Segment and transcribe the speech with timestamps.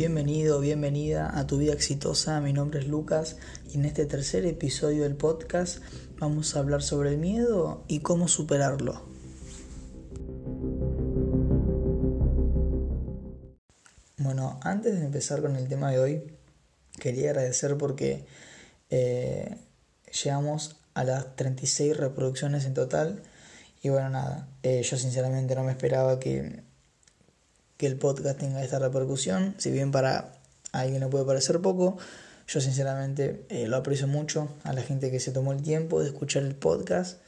[0.00, 2.40] Bienvenido, bienvenida a Tu Vida Exitosa.
[2.40, 3.36] Mi nombre es Lucas
[3.70, 5.80] y en este tercer episodio del podcast
[6.18, 9.04] vamos a hablar sobre el miedo y cómo superarlo.
[14.16, 16.32] Bueno, antes de empezar con el tema de hoy,
[16.98, 18.24] quería agradecer porque
[18.88, 19.58] eh,
[20.24, 23.22] llegamos a las 36 reproducciones en total.
[23.82, 26.62] Y bueno, nada, eh, yo sinceramente no me esperaba que
[27.80, 29.54] que el podcast tenga esta repercusión.
[29.56, 30.34] Si bien para
[30.70, 31.96] alguien le puede parecer poco,
[32.46, 36.08] yo sinceramente eh, lo aprecio mucho a la gente que se tomó el tiempo de
[36.08, 37.22] escuchar el podcast.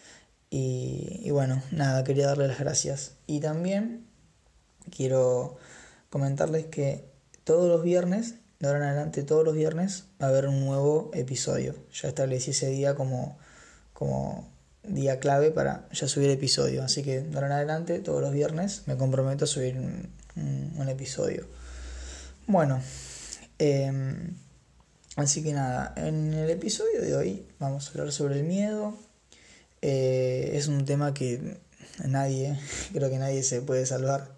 [0.50, 3.12] Y, bueno, nada, quería darle las gracias.
[3.26, 4.04] Y también
[4.94, 5.56] quiero
[6.10, 7.08] comentarles que
[7.44, 11.10] todos los viernes, de ahora en adelante, todos los viernes, va a haber un nuevo
[11.14, 11.74] episodio.
[11.94, 13.38] Ya establecí ese día como,
[13.94, 14.50] como
[14.82, 16.82] día clave para ya subir episodio.
[16.82, 20.10] Así que de ahora en adelante, todos los viernes, me comprometo a subir un,
[20.92, 21.46] episodio.
[22.46, 22.80] Bueno,
[23.58, 24.36] em,
[25.16, 28.96] así que nada, en el episodio de hoy vamos a hablar sobre el miedo.
[29.80, 31.58] Eh, es un tema que
[32.04, 32.56] nadie,
[32.92, 34.30] creo que nadie se puede salvar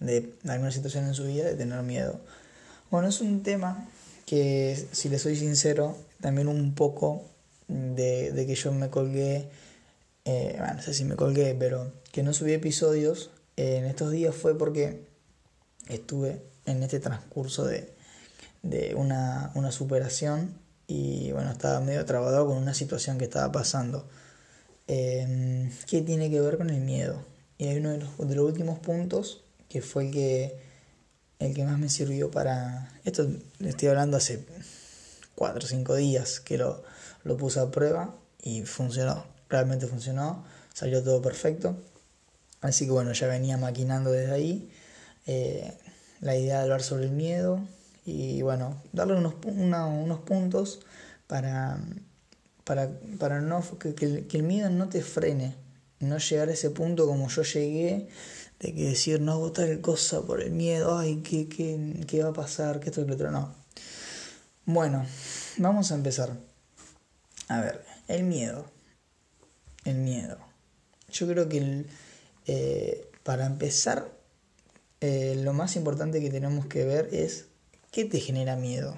[0.00, 2.20] de alguna situación en su vida de tener miedo.
[2.90, 3.88] Bueno, es un tema
[4.26, 7.22] que, si le soy sincero, también un poco
[7.68, 9.48] de, que yo me colgué,
[10.24, 14.34] eh, bueno, no sé si me colgué, pero que no subí episodios en estos días
[14.34, 15.11] fue porque
[15.88, 17.94] estuve en este transcurso de,
[18.94, 24.08] una, superación y bueno, estaba medio trabado con una situación que estaba pasando.
[24.88, 27.24] Eh, ¿Qué tiene que ver con el miedo?
[27.58, 30.60] Y hay uno de los, de los, últimos puntos que fue el que,
[31.38, 32.92] el que más me sirvió para...
[33.04, 33.28] Esto
[33.60, 34.44] estoy hablando hace
[35.34, 36.82] 4 o 5 días que lo,
[37.24, 40.44] lo puse a prueba y funcionó, realmente funcionó,
[40.74, 41.76] salió todo perfecto.
[42.60, 44.70] Así que bueno, ya venía maquinando desde ahí
[45.26, 45.72] eh,
[46.20, 47.60] la idea de hablar sobre el miedo
[48.04, 50.80] y bueno, darle unos, unos puntos
[51.26, 51.78] para,
[52.64, 55.54] para, para no, que, que, el, miedo no te frene,
[56.00, 58.08] no llegar a ese punto como yo llegué,
[58.60, 62.30] de que decir no hago tal cosa por el miedo, ay, ¿qué, qué, qué va
[62.30, 62.80] a pasar?
[62.80, 63.30] ¿Qué esto, qué otro?
[63.30, 63.54] No.
[64.64, 65.04] Bueno,
[65.58, 66.36] vamos a empezar.
[67.48, 68.64] A ver, el miedo.
[69.84, 70.38] El miedo.
[71.10, 71.86] Yo creo que el,
[72.46, 74.21] eh, para empezar
[75.02, 77.46] eh, lo más importante que tenemos que ver es
[77.90, 78.96] qué te genera miedo.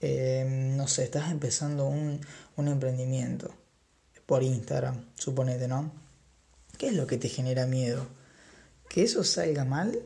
[0.00, 2.20] Eh, no sé, estás empezando un,
[2.56, 3.54] un emprendimiento
[4.24, 5.92] por Instagram, suponete, ¿no?
[6.78, 8.06] ¿Qué es lo que te genera miedo?
[8.88, 10.00] ¿Que eso salga mal?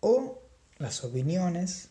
[0.00, 0.40] ¿O
[0.78, 1.90] las opiniones?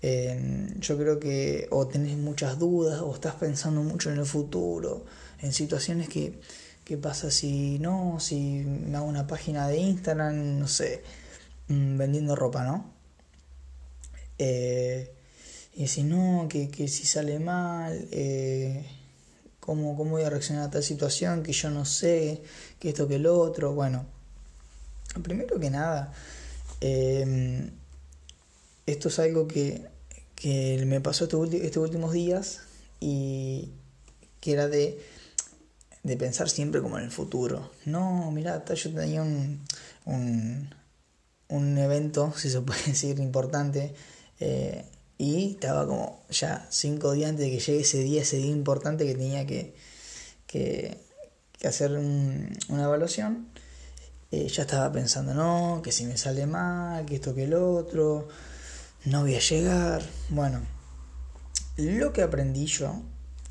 [0.00, 5.04] Eh, yo creo que o tenés muchas dudas o estás pensando mucho en el futuro,
[5.40, 6.40] en situaciones que
[6.84, 8.18] ¿Qué pasa si no?
[8.20, 11.02] Si me hago una página de Instagram, no sé,
[11.68, 12.92] mm, vendiendo ropa, ¿no?
[14.38, 15.12] Eh,
[15.74, 18.86] y si no, que, si sale mal, eh,
[19.60, 22.42] ¿cómo, voy a reaccionar a tal situación que yo no sé,
[22.78, 23.74] que esto, que lo otro?
[23.74, 24.06] Bueno,
[25.22, 26.12] primero que nada,
[26.80, 27.70] em,
[28.86, 29.86] esto es algo que,
[30.34, 32.62] que me pasó estos últimos días
[33.00, 33.70] y
[34.40, 34.98] que era de
[36.02, 37.70] de pensar siempre como en el futuro.
[37.84, 39.60] No, mira, yo tenía un,
[41.48, 43.94] un, evento, si se puede decir, importante,
[44.40, 44.84] eh,
[45.18, 49.06] y estaba como ya cinco días antes de que llegue ese día, ese día importante
[49.06, 49.74] que tenía que,
[50.46, 50.98] que,
[51.64, 53.48] hacer una evaluación.
[54.32, 58.28] Eh, ya estaba pensando, no, que si me sale mal, que esto que el otro,
[59.04, 60.02] no voy a llegar.
[60.30, 60.62] Bueno,
[61.76, 63.02] lo que aprendí yo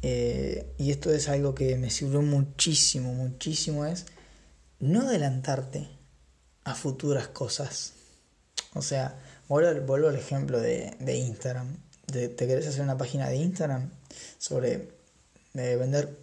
[0.02, 4.06] eh, y esto es algo que me sirvió muchísimo, muchísimo, es
[4.80, 5.90] no adelantarte
[6.64, 7.94] a futuras cosas.
[8.74, 11.78] O sea, vuelvo, al ejemplo de, Instagram.
[12.06, 13.92] ¿Te, querés hacer una página de Instagram
[14.38, 14.90] sobre
[15.54, 16.18] eh, vender,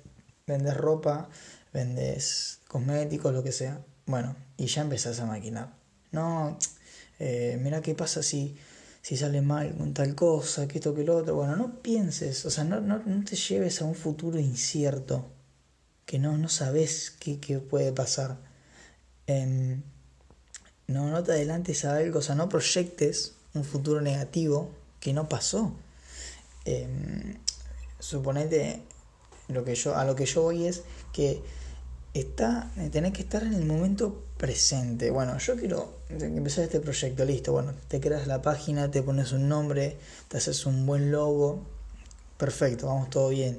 [0.47, 1.29] vender ropa,
[1.73, 3.81] vendes cosméticos, lo que sea?
[4.07, 5.75] Bueno, y ya empezás a maquinar.
[6.13, 6.59] No,
[7.19, 8.57] eh, mira qué pasa si
[9.07, 11.37] si sale mal con tal cosa, que esto, que lo otro.
[11.37, 15.31] Bueno, no pienses, o sea, no, no, te lleves a un futuro incierto,
[16.05, 18.37] que no, no sabes qué, puede pasar.
[19.29, 19.81] Em,
[20.89, 25.29] no, no te adelantes a algo, o sea, no proyectes un futuro negativo que no
[25.29, 25.73] pasó.
[26.65, 26.89] Eh,
[28.01, 28.83] suponete,
[29.47, 30.83] lo que yo, a lo que yo voy es
[31.13, 31.45] que
[32.13, 35.11] está, tenés que estar en el momento presente.
[35.11, 37.53] Bueno, yo quiero empezar este proyecto, listo.
[37.53, 39.97] Bueno, te creas la página, te pones un nombre,
[40.29, 41.65] te haces un buen logo.
[42.37, 43.59] Perfecto, vamos todo bien.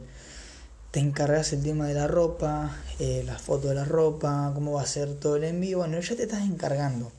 [0.92, 4.84] Te encargas el tema de la ropa, eh, las fotos de la ropa, cómo va
[4.84, 5.80] a ser todo el envío.
[5.80, 7.12] Bueno, ya te estás encargando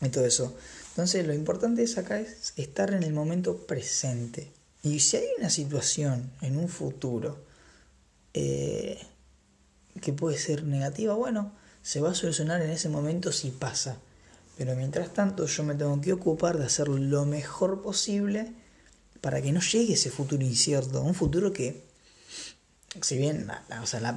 [0.00, 0.54] de todo eso.
[0.90, 4.50] Entonces lo importante es acá es estar en el momento presente.
[4.82, 7.38] Y si hay una situación en un futuro
[8.34, 8.98] eh,
[10.00, 11.52] que puede ser negativa, bueno,
[11.88, 13.96] se va a solucionar en ese momento si pasa.
[14.58, 18.52] Pero mientras tanto yo me tengo que ocupar de hacer lo mejor posible
[19.22, 21.86] para que no llegue ese futuro incierto, un futuro que,
[23.00, 23.64] si bien la,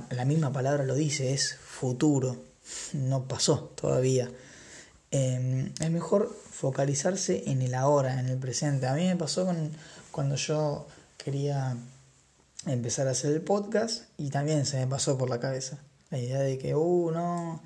[0.09, 2.43] la, misma palabra lo dice, es futuro,
[2.91, 4.29] no pasó todavía.
[5.09, 8.85] Em, es mejor focalizarse en el ahora, en el presente.
[8.87, 9.71] A mí me pasó con,
[10.11, 11.77] cuando yo quería
[12.65, 15.79] empezar a hacer el podcast y también se me pasó por la cabeza
[16.11, 17.63] la idea de que, uh, no,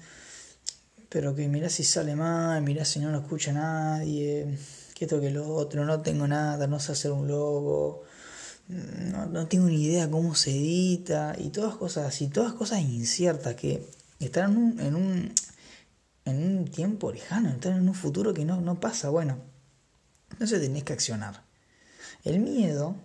[1.10, 4.58] pero que mirá si sale mal, mirá si no lo escucha nadie,
[4.94, 8.04] que esto que lo otro, no tengo nada, no sé hacer un logo,
[8.68, 13.56] no, no tengo ni idea cómo se edita y todas cosas así, todas cosas inciertas
[13.56, 13.88] que
[14.20, 15.34] están en un, en un,
[16.26, 19.38] en un tiempo lejano, están en un futuro que no, no pasa, bueno,
[20.32, 21.44] entonces tenés que accionar.
[22.24, 22.96] El miedo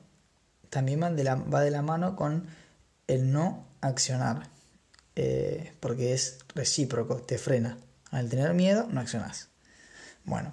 [0.71, 2.47] también va de la, va de la mano con
[3.07, 4.49] el no accionar.
[5.17, 7.79] Eh, porque es recíproco, te frena.
[8.11, 9.49] Al tener miedo, no accionas.
[10.25, 10.53] Bueno,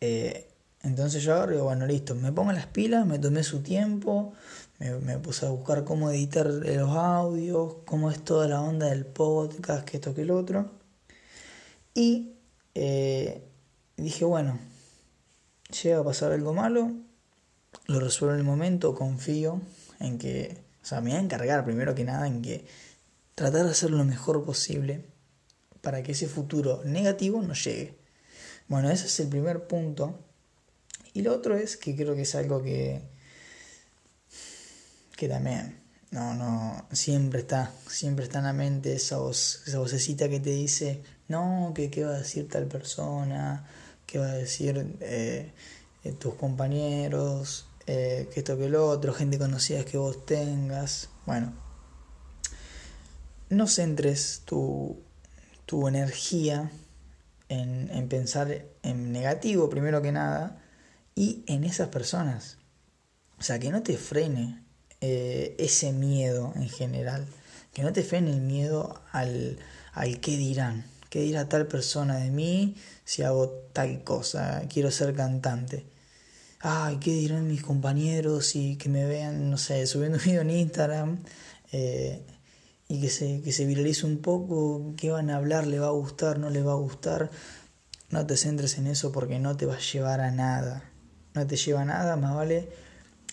[0.00, 0.48] eh,
[0.82, 4.32] entonces yo digo, bueno, listo, me pongo las pilas, me tomé su tiempo,
[4.78, 9.84] me, puse a buscar cómo editar los audios, cómo es toda la onda del podcast,
[9.84, 10.70] que esto, que el otro.
[11.94, 12.32] Y
[12.74, 13.46] eh,
[13.96, 14.58] dije, bueno,
[15.82, 16.92] llega a pasar algo malo,
[17.86, 19.60] lo resuelvo en el momento, confío
[19.98, 22.64] en que, o sea, me voy a encargar primero que nada en que
[23.40, 25.06] tratar de hacer lo mejor posible
[25.80, 27.96] para que ese futuro negativo no llegue.
[28.68, 30.18] Bueno, ese es el primer punto.
[31.14, 33.00] Y lo otro es que creo que es algo que,
[35.16, 40.40] que también no, no, siempre está, siempre está en la mente esa esa vocecita que
[40.40, 43.66] te dice, no, que qué va a decir tal persona,
[44.04, 45.50] qué va a decir eh,
[46.04, 51.08] eh, tus compañeros, eh, que esto que lo otro, gente conocida que vos tengas.
[51.24, 51.69] Bueno,
[53.50, 55.02] no centres tu,
[55.86, 56.70] energía
[57.48, 60.60] en, pensar en negativo primero que nada
[61.14, 62.58] y en esas personas.
[63.38, 64.62] O sea, que no te frene
[65.00, 67.26] eh, ese miedo en general,
[67.72, 69.58] que no te frene el miedo al,
[69.92, 75.14] al qué dirán, qué dirá tal persona de mí si hago tal cosa, quiero ser
[75.14, 75.84] cantante.
[76.60, 80.50] Ay, ¿qué dirán mis compañeros y que me vean, no sé, subiendo un video en
[80.50, 81.18] Instagram?
[81.72, 82.22] Eh,
[82.90, 85.92] y que se, que se viralice un poco, qué van a hablar, le va a
[85.92, 87.30] gustar, no le va a gustar.
[88.10, 90.82] No te centres en eso porque no te va a llevar a nada.
[91.34, 92.68] No te lleva a nada, más vale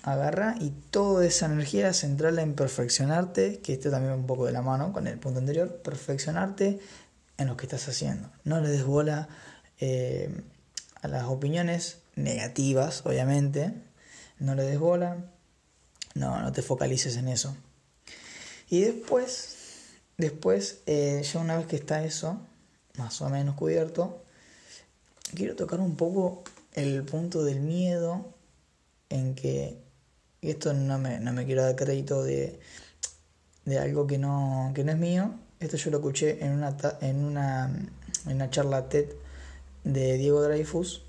[0.04, 4.62] agarra y toda esa energía centrala en perfeccionarte, que esto también un poco de la
[4.62, 6.80] mano con el punto anterior, perfeccionarte
[7.39, 8.30] en lo que estás haciendo.
[8.44, 9.27] No le des bola
[9.80, 10.30] eh,
[11.01, 13.74] a las opiniones negativas, obviamente.
[14.38, 15.18] No le des bola.
[16.13, 17.57] No, no te focalices en eso.
[18.69, 19.56] Y después,
[20.18, 22.40] después eh, ya una vez que está eso,
[22.98, 24.22] más o menos cubierto,
[25.36, 26.44] quiero tocar un poco
[26.74, 28.34] el punto del miedo
[29.10, 29.78] en que
[30.42, 32.60] esto no me, no me quiero dar crédito de,
[33.66, 35.34] de algo que no, que no es mío.
[35.60, 37.72] Esto yo lo escuché en una, en una,
[38.25, 39.07] en una charla TED
[39.83, 41.04] de Diego Dreyfus,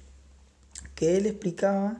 [0.94, 1.98] que él explicaba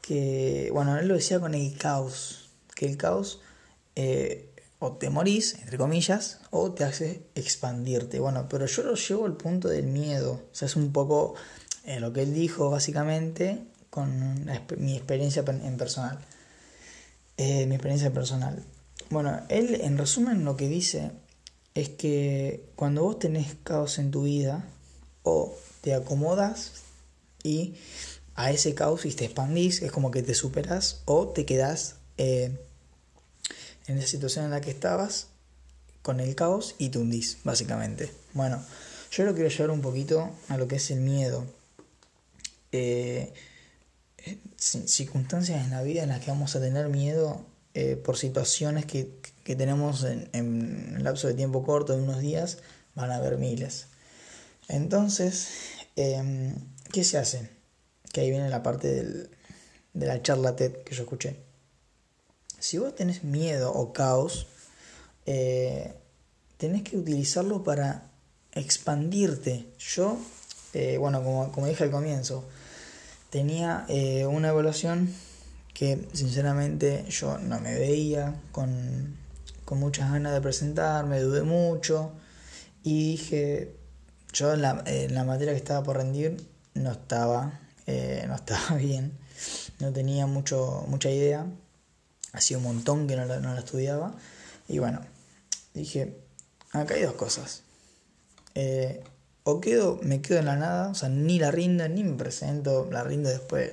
[0.00, 3.40] que, bueno, él lo decía con el caos, que el caos
[3.94, 4.51] eh,
[4.82, 8.18] o te morís, entre comillas, o te hace expandirte.
[8.18, 10.42] Bueno, pero yo lo llevo al punto del miedo.
[10.50, 11.34] O sea, es un poco
[11.84, 14.44] eh, lo que él dijo básicamente con
[14.78, 16.18] mi experiencia en personal.
[17.36, 18.60] Eh, mi experiencia personal.
[19.08, 21.12] Bueno, él en resumen lo que dice
[21.74, 24.64] es que cuando vos tenés caos en tu vida,
[25.22, 26.72] o te acomodas
[27.44, 27.74] y
[28.34, 32.58] a ese caos y te expandís, es como que te superas, o te quedás eh,
[33.86, 35.28] en esa situación en la que estabas
[36.02, 38.12] con el caos y te hundís, básicamente.
[38.34, 38.62] Bueno,
[39.10, 41.44] yo lo quiero llevar un poquito a lo que es el miedo.
[42.72, 43.32] Eh,
[44.56, 49.10] circunstancias en la vida en las que vamos a tener miedo eh, por situaciones que,
[49.44, 52.58] que tenemos en, en, un lapso de tiempo corto, de unos días,
[52.94, 53.86] van a haber miles.
[54.68, 55.48] Entonces,
[55.96, 56.54] em,
[56.92, 57.50] ¿qué se hace?
[58.12, 59.30] Que ahí viene la parte del,
[59.94, 61.51] de la charla TED que yo escuché
[62.62, 64.46] si vos tenés miedo o caos,
[65.26, 65.94] eh,
[66.58, 68.04] tenés que utilizarlo para
[68.52, 69.66] expandirte.
[69.80, 70.16] Yo,
[70.72, 72.44] eh, bueno, como, dije al comienzo,
[73.30, 75.12] tenía eh, una evaluación
[75.74, 79.20] que sinceramente yo no me veía con,
[79.72, 82.12] muchas ganas de presentarme, dudé mucho
[82.82, 83.74] y dije,
[84.34, 89.18] yo en la, en la materia que estaba por rendir, no estaba, no estaba bien,
[89.80, 91.46] no tenía mucho, mucha idea,
[92.32, 94.14] hacía un montón que no la, no la estudiaba
[94.68, 95.00] y bueno,
[95.74, 96.16] dije,
[96.72, 97.62] acá hay dos cosas.
[98.54, 99.02] Eh,
[99.44, 102.88] o quedo, me quedo en la nada, o sea, ni la rindo, ni me presento,
[102.90, 103.72] la rindo después,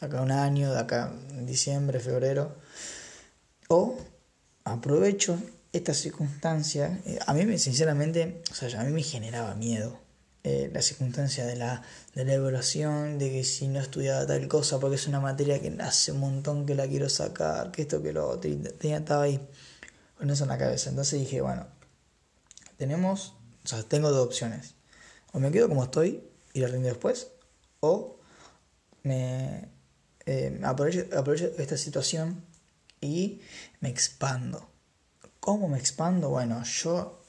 [0.00, 2.56] de acá un año, de acá diciembre, febrero,
[3.68, 3.98] o
[4.64, 5.38] aprovecho
[5.72, 9.98] esta circunstancia, eh, a mí sinceramente, o sea, a mí me generaba miedo.
[10.44, 11.82] Eh, la circunstancia de la,
[12.16, 15.72] de la evaluación, de que si no estudiaba tal cosa, porque es una materia que
[15.80, 19.40] hace un montón que la quiero sacar, que esto, que lo otro, tenía, estaba ahí
[20.18, 20.90] con eso en la cabeza.
[20.90, 21.68] Entonces dije, bueno,
[22.76, 23.34] tenemos,
[23.64, 24.74] o sea, tengo dos opciones.
[25.32, 27.28] O me quedo como estoy y la rindo después,
[27.78, 28.18] o
[29.04, 29.68] me
[30.26, 32.44] eh, aprovecho, aprovecho esta situación
[33.00, 33.42] y
[33.80, 34.68] me expando.
[35.38, 36.30] ¿Cómo me expando?
[36.30, 37.21] Bueno, yo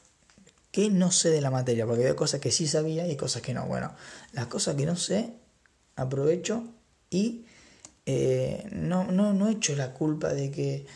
[0.73, 3.53] que no sé de la materia, porque hay cosas que sí sabía y cosas que
[3.53, 3.67] no.
[3.67, 3.93] Bueno,
[4.31, 5.35] las cosas que no sé,
[5.95, 6.63] aprovecho
[7.11, 7.45] y
[8.07, 10.87] eh, no, no, no echo la culpa de que,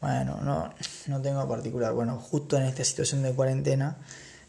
[0.00, 0.72] bueno, no,
[1.06, 1.92] no tengo particular.
[1.92, 3.98] Bueno, justo en esta situación de cuarentena,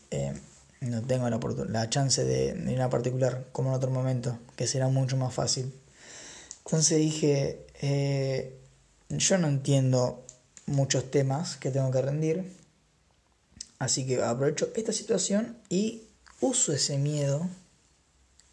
[0.10, 0.34] eh,
[0.80, 4.68] no tengo la, la chance de, de ir a particular como en otro momento, que
[4.68, 5.74] será mucho más fácil.
[6.66, 8.58] Entonces dije, eh,
[9.10, 10.24] yo no entiendo
[10.66, 12.57] muchos temas que tengo que rendir,
[13.80, 16.04] así que aprovecho esta situación y
[16.42, 17.48] uso ese miedo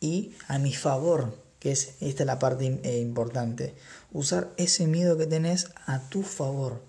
[0.00, 3.74] y a mi favor, que es esta es la parte eh, importante,
[4.12, 6.82] usar ese miedo que tenés a tu favor.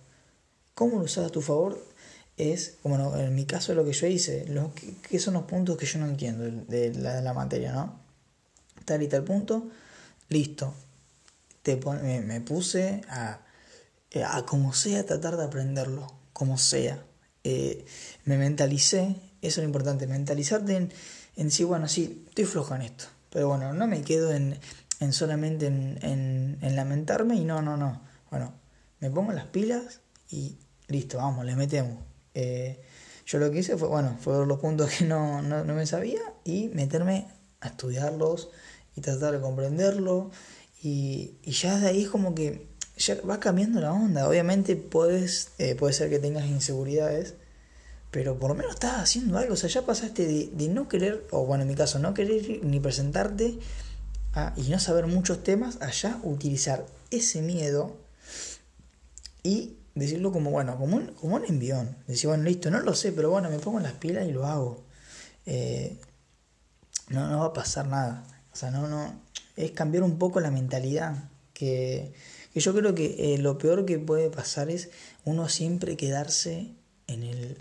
[0.74, 1.80] ¿Cómo lo usas a tu favor?
[2.38, 5.86] es, como en mi caso lo que yo hice, lo que, son los puntos que
[5.86, 8.00] yo no entiendo de la, materia, ¿no?
[8.84, 9.70] Tal y tal punto,
[10.30, 10.74] listo.
[11.62, 13.40] Te me, puse a,
[14.28, 17.04] a como sea tratar de aprenderlo, como sea.
[17.48, 17.86] Eh,
[18.26, 20.92] me mentalicé, eso es lo importante, mentalizarte en,
[21.36, 24.60] en sí, bueno, sí, estoy floja en esto, pero bueno, no me quedo en,
[25.00, 28.02] en solamente en, en, en lamentarme y no, no, no.
[28.32, 28.52] Bueno,
[29.00, 32.00] me pongo las pilas y listo, vamos, le metemos.
[32.34, 32.82] Eh,
[33.28, 36.22] yo lo que hice fue, bueno, fueron los puntos que no, no, no, me sabía
[36.44, 37.28] y meterme
[37.62, 38.50] a estudiarlos
[38.96, 40.32] y tratar de comprenderlo.
[40.82, 44.28] Y, y, ya de ahí es como que ya va cambiando la onda.
[44.28, 47.36] Obviamente puedes, eh, puede ser que tengas inseguridades,
[48.12, 49.54] pero por lo menos estás haciendo algo.
[49.54, 52.80] O sea, ya pasaste de, no querer, o bueno, en mi caso, no querer ni
[52.80, 53.58] presentarte
[54.58, 57.96] y no saber muchos temas, allá utilizar ese miedo
[59.44, 61.96] y decirlo como, bueno, como un, como un envión.
[62.08, 64.84] Decir, bueno, listo, no lo sé, pero bueno, me pongo las pilas y lo hago.
[65.46, 65.98] Eh,
[67.10, 68.24] no, no va a pasar nada.
[68.52, 69.14] O sea, no, no.
[69.56, 71.30] Es cambiar un poco la mentalidad.
[71.54, 72.14] Que,
[72.56, 74.90] que yo creo que eh, lo peor que puede pasar es
[75.26, 76.72] uno siempre quedarse
[77.06, 77.58] en el,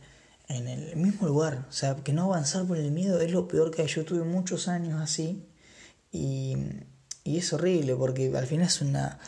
[0.47, 1.67] en el mismo lugar.
[1.69, 3.89] O sea, que no avanzar por el miedo es lo peor que hay.
[3.89, 5.49] Yo tuve muchos años así.
[6.13, 6.57] Y,
[7.25, 9.19] y es horrible porque al final es una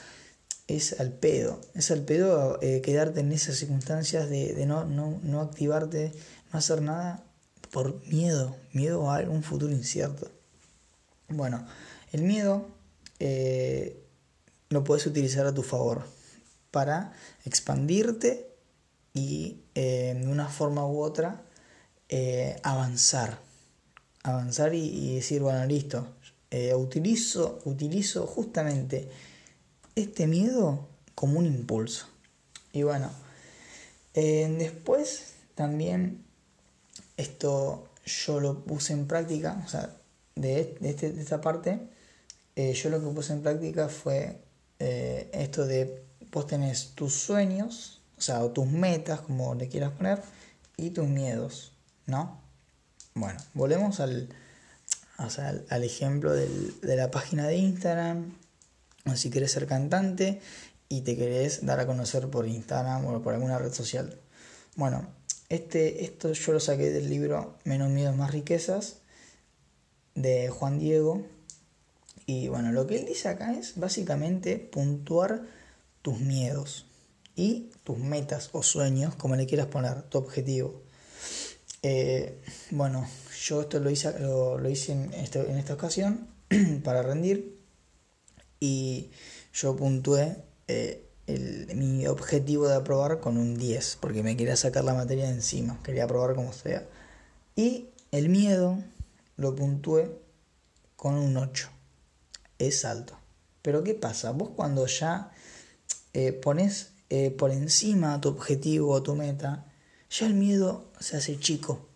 [0.68, 1.60] es al pedo.
[1.74, 6.12] Es al pedo eh, quedarte en esas circunstancias de, no, no, no, activarte,
[6.52, 7.24] no hacer nada
[7.72, 10.30] por miedo, miedo a algún futuro incierto.
[11.26, 11.66] Bueno,
[12.12, 12.68] el miedo
[13.18, 14.05] eh,
[14.68, 16.04] lo puedes utilizar a tu favor
[16.70, 17.12] para
[17.44, 18.50] expandirte
[19.14, 21.42] y eh, de una forma u otra
[22.62, 23.40] avanzar.
[24.22, 26.06] Avanzar y, decir, bueno, listo,
[26.74, 29.08] utilizo, utilizo justamente
[29.96, 32.06] este miedo como un impulso.
[32.72, 33.10] Y bueno,
[34.14, 36.24] eh, después también
[37.16, 39.96] esto yo lo puse en práctica, o sea,
[40.34, 41.80] de, este, de esta parte,
[42.54, 44.38] eh, yo lo que puse en práctica fue
[44.78, 49.92] eh, esto de vos tenés tus sueños, o sea, o tus metas, como le quieras
[49.92, 50.22] poner,
[50.76, 51.72] y tus miedos,
[52.06, 52.40] ¿no?
[53.14, 54.28] Bueno, volvemos al,
[55.16, 58.34] al, ejemplo del, de la página de Instagram,
[59.14, 60.40] si querés ser cantante
[60.88, 64.18] y te querés dar a conocer por Instagram o por alguna red social.
[64.74, 65.06] Bueno,
[65.48, 68.98] este, esto yo lo saqué del libro Menos miedos, más riquezas
[70.14, 71.24] de Juan Diego.
[72.26, 75.42] Y bueno, lo que él dice acá es básicamente puntuar
[76.02, 76.86] tus miedos
[77.36, 80.82] y tus metas o sueños, como le quieras poner, tu objetivo.
[81.82, 83.08] Eh, bueno,
[83.44, 86.26] yo esto lo hice, lo, hice en, este, en esta ocasión
[86.84, 87.56] para rendir
[88.58, 89.10] y
[89.52, 91.06] yo puntué eh,
[91.74, 95.80] mi objetivo de aprobar con un 10, porque me quería sacar la materia de encima,
[95.82, 96.86] quería aprobar como sea.
[97.54, 98.78] Y el miedo
[99.36, 100.18] lo puntué
[100.96, 101.68] con un 8,
[102.58, 103.18] es alto.
[103.62, 104.32] Pero ¿qué pasa?
[104.32, 105.32] Vos cuando ya
[106.12, 109.66] eh, pones eh, por encima tu objetivo o tu meta,
[110.10, 111.88] ya el miedo se hace chico.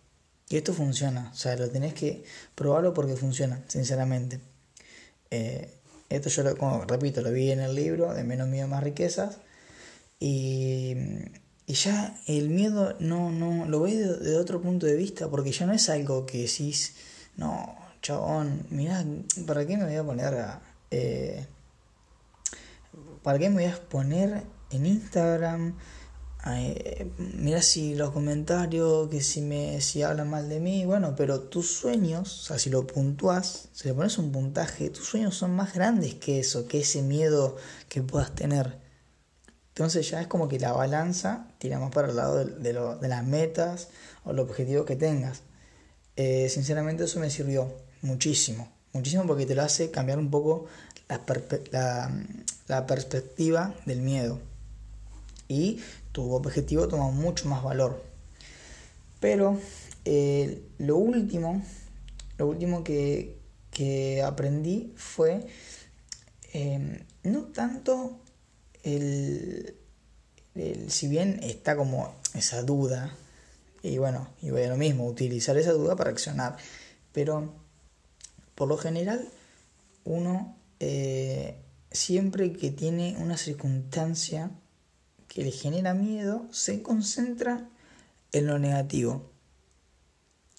[0.48, 2.24] Y esto funciona, o sea, lo tenés que
[2.56, 4.40] probarlo porque funciona, sinceramente.
[5.30, 8.82] Eh, esto yo, lo, como repito, lo vi en el libro de Menos Miedo, Más
[8.82, 9.38] Riquezas.
[10.18, 10.96] Y,
[11.66, 15.66] y ya el miedo no, no lo ves de, otro punto de vista, porque ya
[15.66, 16.94] no es algo que decís,
[17.36, 19.04] no, chabón, mirá,
[19.46, 20.46] ¿para qué me voy a poner.
[20.90, 21.46] Eh,
[23.22, 25.74] ¿Para qué me voy a exponer en Instagram?
[27.18, 31.70] mira si los comentarios, que si me si hablan mal de mí, bueno, pero tus
[31.70, 35.74] sueños, o sea, si lo puntúas, si le pones un puntaje, tus sueños son más
[35.74, 37.56] grandes que eso, que ese miedo
[37.88, 38.78] que puedas tener.
[39.68, 43.24] Entonces ya es como que la balanza tira más para el lado de, de, las
[43.24, 43.88] metas
[44.24, 45.42] o los objetivos que tengas.
[46.16, 50.66] Eh, sinceramente eso me sirvió muchísimo, muchísimo porque te lo hace cambiar un poco
[51.08, 54.40] la, perspectiva del miedo.
[55.48, 55.80] Y
[56.12, 58.02] tu objetivo toma mucho más valor.
[59.18, 59.58] Pero
[60.04, 61.62] eh, lo último,
[62.38, 63.38] lo último que,
[64.24, 65.46] aprendí fue
[66.52, 68.20] em, no tanto
[68.82, 69.74] el,
[70.88, 73.14] si bien está como esa duda,
[73.82, 76.56] y bueno, y voy a lo mismo, utilizar esa duda para accionar,
[77.12, 77.54] pero
[78.60, 79.26] por lo general
[80.04, 81.56] uno eh,
[81.90, 84.50] siempre que tiene una circunstancia
[85.28, 87.70] que le genera miedo se concentra
[88.32, 89.30] en lo negativo.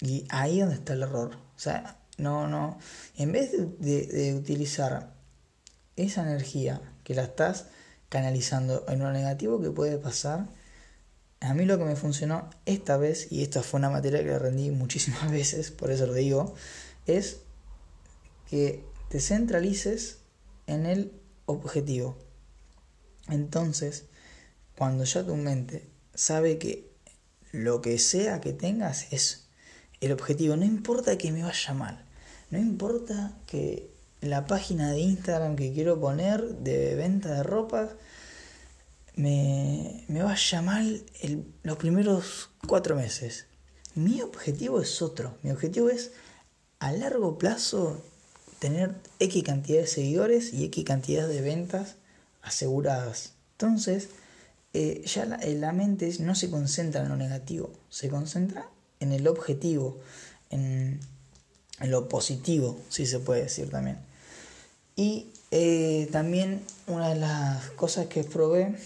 [0.00, 1.36] Y ahí es donde está el error.
[1.54, 2.80] O sea, no, no.
[3.16, 5.14] En vez de, utilizar
[5.94, 7.66] esa energía que la estás
[8.08, 10.48] canalizando en lo negativo que puede pasar,
[11.38, 14.72] a mí lo que me funcionó esta vez, y esta fue una materia que rendí
[14.72, 16.56] muchísimas veces, por eso lo digo,
[17.06, 17.41] es
[18.52, 20.18] que te centralices
[20.66, 21.10] en el
[21.46, 22.18] objetivo.
[23.30, 24.04] Entonces,
[24.76, 26.92] cuando ya tu mente sabe que
[27.50, 29.48] lo que sea que tengas es
[30.02, 32.04] el objetivo, no importa que me vaya mal,
[32.50, 33.90] no importa que
[34.20, 37.96] la página de Instagram que quiero poner de venta de ropa
[39.16, 41.02] me, vaya mal
[41.62, 43.46] los primeros cuatro meses.
[43.94, 46.12] Mi objetivo es otro, mi objetivo es
[46.80, 48.04] a largo plazo
[48.62, 51.96] tener X cantidad de seguidores y X cantidad de ventas
[52.42, 53.32] aseguradas.
[53.58, 54.10] Entonces,
[54.72, 58.68] eh, ya eh, la, mente no se concentra en lo negativo, se concentra
[59.00, 59.98] en el objetivo,
[60.50, 61.00] en,
[61.80, 63.98] lo positivo, si se puede decir también.
[64.94, 68.76] Y eh, también una de las cosas que probé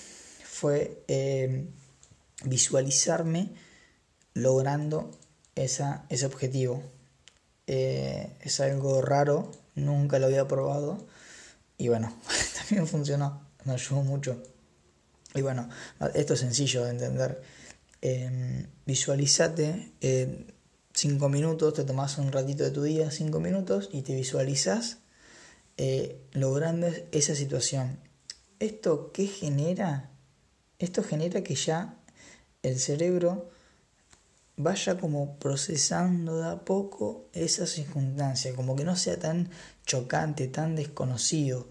[0.43, 1.03] fue
[2.47, 3.51] visualizarme
[4.33, 5.11] logrando
[5.55, 6.83] esa, ese objetivo.
[7.67, 11.07] es algo raro, nunca lo había probado
[11.79, 12.13] y bueno,
[12.59, 14.43] también funcionó, me ayudó mucho.
[15.35, 15.69] Y bueno,
[16.15, 17.43] esto es sencillo de entender.
[18.01, 20.47] Eh, visualizate eh,
[20.95, 24.99] cinco minutos, te tomas un ratito de tu día, cinco minutos, y te visualizas
[25.77, 27.99] eh, logrando esa situación.
[28.61, 30.11] ¿Esto qué genera?
[30.79, 31.99] Esto genera que ya
[32.63, 33.51] el cerebro
[34.57, 39.51] vaya como procesando de a poco esa circunstancia, como que no sea tan
[39.85, 41.69] chocante, tan desconocido.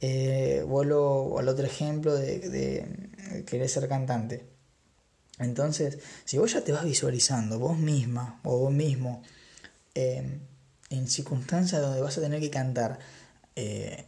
[0.00, 2.86] Eh, vuelvo al otro ejemplo de,
[3.46, 4.44] querer ser cantante.
[5.38, 9.22] Entonces, si vos ya te vas visualizando, vos misma o vos mismo,
[9.94, 10.40] eh,
[10.90, 12.98] en circunstancias donde vas a tener que cantar
[13.56, 14.06] eh,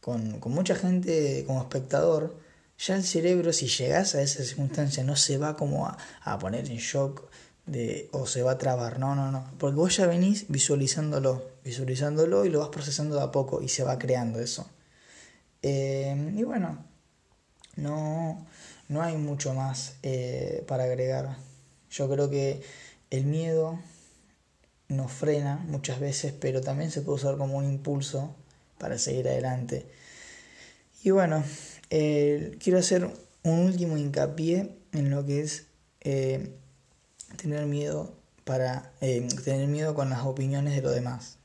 [0.00, 2.40] con, mucha gente como espectador,
[2.78, 6.68] ya el cerebro, si llegas a esa circunstancia, no se va como a, a poner
[6.70, 7.30] en shock
[7.66, 12.44] de, o se va a trabar, no, no, no, porque vos ya venís visualizándolo, visualizándolo
[12.44, 14.68] y lo vas procesando de a poco y se va creando eso.
[15.62, 16.84] Eh, y bueno,
[17.76, 18.46] no,
[18.88, 21.36] no hay mucho más eh, para agregar.
[21.90, 22.62] Yo creo que
[23.10, 23.78] el miedo
[24.88, 28.34] nos frena muchas veces, pero también se puede usar como un impulso
[28.78, 29.86] para seguir adelante.
[31.04, 31.44] Y bueno,
[31.90, 33.08] eh, quiero hacer
[33.44, 35.66] un último hincapié en lo que es
[37.36, 38.14] tener miedo
[38.44, 41.38] para tener miedo con las opiniones de los demás.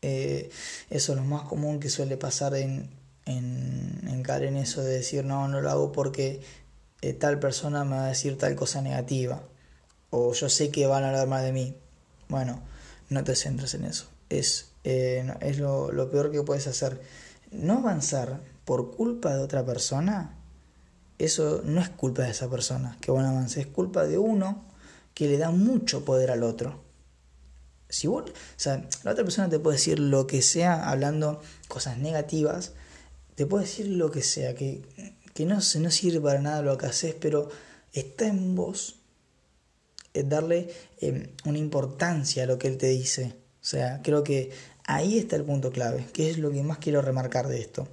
[0.00, 0.50] eso
[0.90, 2.88] es lo más común que suele pasar en
[3.36, 6.40] en, caer en eso de decir no, no lo hago porque
[7.00, 9.42] eh, tal persona me va a decir tal cosa negativa
[10.10, 11.76] o yo sé que van a hablar mal de mí.
[12.28, 12.60] Bueno,
[13.08, 14.08] no te centres en eso.
[14.28, 17.00] Es, eh, es lo, lo peor que puedes hacer.
[17.52, 20.36] No avanzar por culpa de otra persona,
[21.18, 24.64] eso no es culpa de esa persona que bueno avance, es culpa de uno
[25.14, 26.82] que le da mucho poder al otro.
[27.88, 31.98] Si vos, o sea, la otra persona te puede decir lo que sea hablando cosas
[31.98, 32.72] negativas,
[33.34, 34.82] te puede decir lo que sea, que,
[35.34, 37.48] que no, no sirve para nada lo que haces, pero
[37.92, 39.00] está en vos
[40.14, 40.70] darle
[41.00, 43.34] em, una importancia a lo que él te dice.
[43.60, 44.50] O sea, creo que
[44.84, 47.88] ahí está el punto clave, que es lo que más quiero remarcar de esto,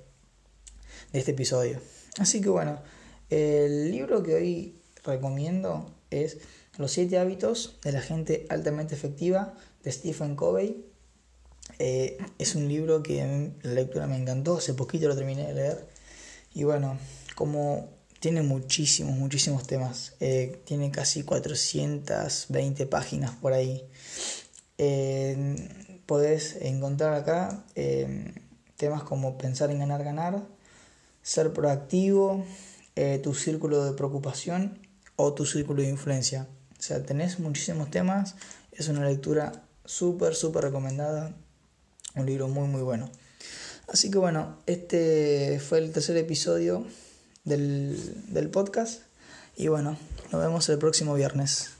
[1.11, 1.79] de este episodio.
[2.17, 2.81] Así que bueno,
[3.29, 6.37] el libro que hoy recomiendo es
[6.77, 10.85] Los siete hábitos de la gente altamente efectiva de Stephen Covey.
[11.79, 15.87] Eh, es un libro que la lectura me encantó, hace poquito lo terminé de leer.
[16.53, 16.99] Y bueno,
[17.35, 23.83] como tiene muchísimos, muchísimos temas, eh, tiene casi 420 páginas por ahí.
[24.77, 27.65] Eh, podés encontrar acá
[28.75, 30.45] temas como pensar en ganar, ganar,
[31.23, 32.45] ser proactivo,
[33.23, 34.79] tu círculo de preocupación
[35.15, 36.47] o tu círculo de influencia.
[36.79, 38.35] O sea, tenés muchísimos temas,
[38.71, 41.33] es una lectura súper, súper recomendada,
[42.15, 43.09] un libro muy, muy bueno.
[43.87, 46.85] Así que bueno, este fue el tercer episodio
[47.45, 49.01] del, del podcast
[49.55, 49.97] y bueno,
[50.31, 51.76] nos vemos el próximo viernes.